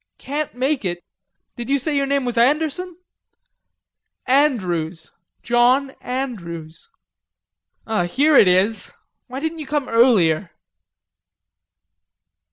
"Can't 0.17 0.55
make 0.55 0.83
it.... 0.83 1.03
Did 1.55 1.69
you 1.69 1.77
say 1.77 1.95
your 1.95 2.07
name 2.07 2.25
was 2.25 2.35
Anderson?" 2.35 2.97
"Andrews.... 4.25 5.11
John 5.43 5.91
Andrews." 6.01 6.89
"Here 8.09 8.35
it 8.35 8.47
is.... 8.47 8.93
Why 9.27 9.39
didn't 9.39 9.59
you 9.59 9.67
come 9.67 9.87
earlier?" 9.87 10.53